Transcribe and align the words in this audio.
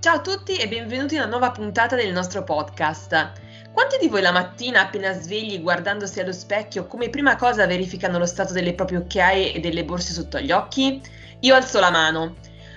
Ciao 0.00 0.14
a 0.14 0.20
tutti 0.20 0.56
e 0.56 0.66
benvenuti 0.66 1.18
a 1.18 1.20
una 1.20 1.28
nuova 1.28 1.50
puntata 1.50 1.94
del 1.94 2.10
nostro 2.10 2.42
podcast. 2.42 3.32
Quanti 3.70 3.98
di 4.00 4.08
voi 4.08 4.22
la 4.22 4.32
mattina 4.32 4.80
appena 4.80 5.12
svegli 5.12 5.60
guardandosi 5.60 6.20
allo 6.20 6.32
specchio 6.32 6.86
come 6.86 7.10
prima 7.10 7.36
cosa 7.36 7.66
verificano 7.66 8.16
lo 8.16 8.24
stato 8.24 8.54
delle 8.54 8.72
proprie 8.72 8.96
occhiaie 8.96 9.52
e 9.52 9.60
delle 9.60 9.84
borse 9.84 10.14
sotto 10.14 10.40
gli 10.40 10.52
occhi? 10.52 11.02
Io 11.40 11.54
alzo 11.54 11.80
la 11.80 11.90
mano. 11.90 12.36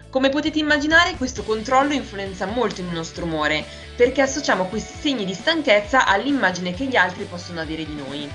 Come 0.09 0.28
potete 0.28 0.59
immaginare 0.59 1.16
questo 1.16 1.44
controllo 1.44 1.94
influenza 1.94 2.46
molto 2.46 2.82
il 2.82 2.88
nostro 2.88 3.24
umore 3.24 3.64
perché 3.96 4.21
associamo 4.21 4.66
questi 4.66 4.98
segni 5.00 5.24
di 5.24 5.34
stanchezza 5.34 6.05
all'immagine 6.05 6.74
che 6.74 6.84
gli 6.84 6.98
altri 6.98 7.24
possono 7.24 7.62
avere 7.62 7.86
di 7.86 7.96
noi. 7.96 8.30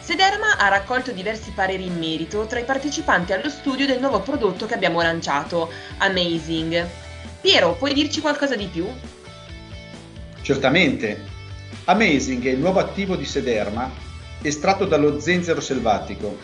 Sederma 0.00 0.56
ha 0.58 0.66
raccolto 0.66 1.12
diversi 1.12 1.52
pareri 1.52 1.86
in 1.86 1.96
merito 1.96 2.46
tra 2.46 2.58
i 2.58 2.64
partecipanti 2.64 3.32
allo 3.32 3.48
studio 3.48 3.86
del 3.86 4.00
nuovo 4.00 4.18
prodotto 4.22 4.66
che 4.66 4.74
abbiamo 4.74 5.00
lanciato, 5.00 5.70
Amazing. 5.98 7.03
Piero, 7.44 7.74
puoi 7.74 7.92
dirci 7.92 8.22
qualcosa 8.22 8.56
di 8.56 8.68
più? 8.72 8.86
Certamente. 10.40 11.20
Amazing 11.84 12.42
è 12.46 12.48
il 12.48 12.58
nuovo 12.58 12.78
attivo 12.78 13.16
di 13.16 13.26
Sederma 13.26 13.90
estratto 14.40 14.86
dallo 14.86 15.20
zenzero 15.20 15.60
selvatico 15.60 16.38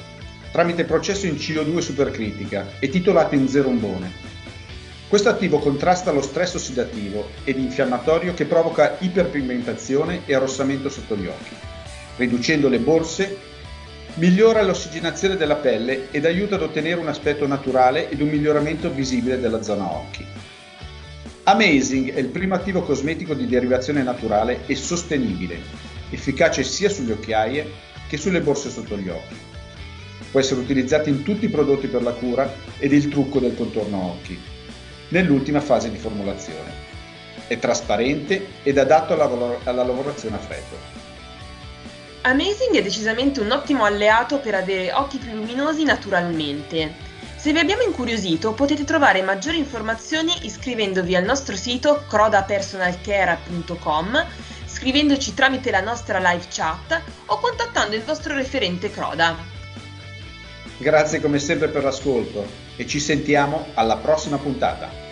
tramite 0.53 0.85
processo 0.85 1.25
in 1.25 1.37
CO2 1.37 1.79
supercritica 1.79 2.73
e 2.79 2.91
titolato 2.91 3.35
in 3.35 3.49
zerombone. 3.49 4.13
Questo 5.09 5.31
attivo 5.31 5.59
contrasta 5.59 6.13
lo 6.13 6.21
stress 6.21 6.57
ossidativo 6.57 7.31
ed 7.45 7.57
infiammatorio 7.57 8.35
che 8.35 8.45
provoca 8.45 8.97
iperpigmentazione 8.99 10.25
e 10.27 10.35
arrossamento 10.35 10.91
sotto 10.91 11.17
gli 11.17 11.27
occhi. 11.27 11.55
Riducendo 12.17 12.69
le 12.69 12.79
borse, 12.79 13.39
migliora 14.17 14.61
l'ossigenazione 14.61 15.39
della 15.39 15.57
pelle 15.57 16.11
ed 16.11 16.27
aiuta 16.27 16.57
ad 16.57 16.63
ottenere 16.63 17.01
un 17.01 17.09
aspetto 17.09 17.47
naturale 17.47 18.11
ed 18.11 18.21
un 18.21 18.29
miglioramento 18.29 18.91
visibile 18.91 19.41
della 19.41 19.63
zona 19.63 19.91
occhi. 19.91 20.50
Amazing 21.51 22.13
è 22.13 22.21
il 22.21 22.29
primo 22.29 22.55
attivo 22.55 22.83
cosmetico 22.83 23.35
di 23.35 23.45
derivazione 23.45 24.05
naturale 24.05 24.61
e 24.67 24.77
sostenibile, 24.77 25.59
efficace 26.11 26.63
sia 26.63 26.89
sulle 26.89 27.15
occhiaie 27.15 27.69
che 28.09 28.17
sulle 28.17 28.41
borse 28.41 28.71
sotto 28.71 28.97
gli 28.97 29.09
occhi. 29.09 29.35
Può 30.31 30.39
essere 30.39 30.61
utilizzato 30.61 31.09
in 31.09 31.25
tutti 31.25 31.47
i 31.47 31.49
prodotti 31.49 31.89
per 31.89 32.05
la 32.05 32.13
cura 32.13 32.49
ed 32.79 32.93
il 32.93 33.09
trucco 33.09 33.41
del 33.41 33.57
contorno 33.57 34.13
occhi, 34.13 34.39
nell'ultima 35.09 35.61
fase 35.61 35.91
di 35.91 35.99
formulazione. 35.99 36.73
È 37.49 37.59
trasparente 37.59 38.47
ed 38.63 38.79
adatto 38.79 39.15
alla, 39.15 39.59
alla 39.65 39.83
lavorazione 39.83 40.37
a 40.37 40.39
freddo. 40.39 40.77
Amazing 42.23 42.77
è 42.77 42.83
decisamente 42.83 43.41
un 43.41 43.51
ottimo 43.51 43.83
alleato 43.83 44.39
per 44.39 44.55
avere 44.55 44.93
occhi 44.93 45.19
più 45.19 45.33
luminosi 45.33 45.83
naturalmente. 45.83 47.10
Se 47.41 47.53
vi 47.55 47.59
abbiamo 47.59 47.81
incuriosito 47.81 48.53
potete 48.53 48.85
trovare 48.85 49.23
maggiori 49.23 49.57
informazioni 49.57 50.31
iscrivendovi 50.43 51.17
al 51.17 51.25
nostro 51.25 51.57
sito 51.57 52.05
crodapersonalcare.com, 52.07 54.27
scrivendoci 54.67 55.33
tramite 55.33 55.71
la 55.71 55.81
nostra 55.81 56.19
live 56.19 56.45
chat 56.51 57.01
o 57.25 57.39
contattando 57.39 57.97
il 57.97 58.03
vostro 58.03 58.35
referente 58.35 58.91
Croda. 58.91 59.35
Grazie 60.77 61.23
come 61.23 61.39
sempre 61.39 61.69
per 61.69 61.83
l'ascolto 61.83 62.47
e 62.77 62.87
ci 62.87 63.01
sentiamo 63.01 63.69
alla 63.73 63.97
prossima 63.97 64.37
puntata. 64.37 65.10